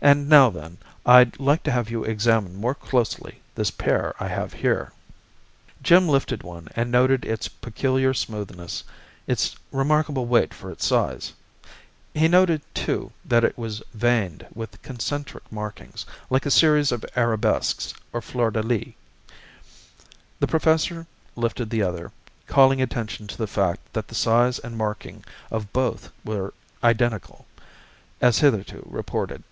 And 0.00 0.28
now 0.28 0.50
then, 0.50 0.76
I'd 1.06 1.40
like 1.40 1.62
to 1.62 1.70
have 1.72 1.88
you 1.90 2.04
examine 2.04 2.56
more 2.56 2.74
closely 2.74 3.40
this 3.54 3.70
pair 3.70 4.14
I 4.20 4.28
have 4.28 4.52
here." 4.52 4.92
Jim 5.82 6.06
lifted 6.10 6.42
one 6.42 6.68
and 6.76 6.90
noted 6.92 7.24
its 7.24 7.48
peculiar 7.48 8.12
smoothness, 8.12 8.84
its 9.26 9.56
remarkable 9.72 10.26
weight 10.26 10.52
for 10.52 10.70
its 10.70 10.84
size; 10.84 11.32
he 12.12 12.28
noted, 12.28 12.60
too, 12.74 13.12
that 13.24 13.44
it 13.44 13.56
was 13.56 13.80
veined 13.94 14.46
with 14.52 14.82
concentric 14.82 15.50
markings, 15.50 16.04
like 16.28 16.44
a 16.44 16.50
series 16.50 16.92
of 16.92 17.02
arabesques 17.16 17.94
or 18.12 18.20
fleurs 18.20 18.52
de 18.52 18.62
lis. 18.62 18.88
The 20.38 20.46
professor 20.46 21.06
lifted 21.34 21.70
the 21.70 21.80
other, 21.82 22.12
calling 22.46 22.82
attention 22.82 23.26
to 23.28 23.38
the 23.38 23.46
fact 23.46 23.80
that 23.94 24.08
the 24.08 24.14
size 24.14 24.58
and 24.58 24.76
marking 24.76 25.24
of 25.50 25.72
both 25.72 26.10
were 26.26 26.52
identical, 26.82 27.46
as 28.20 28.40
hitherto 28.40 28.82
reported. 28.84 29.42